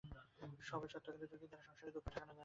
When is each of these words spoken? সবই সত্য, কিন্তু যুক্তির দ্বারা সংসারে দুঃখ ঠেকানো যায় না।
সবই 0.69 0.87
সত্য, 0.93 1.07
কিন্তু 1.11 1.27
যুক্তির 1.31 1.49
দ্বারা 1.51 1.65
সংসারে 1.67 1.91
দুঃখ 1.95 2.05
ঠেকানো 2.07 2.25
যায় 2.25 2.27
না। 2.27 2.39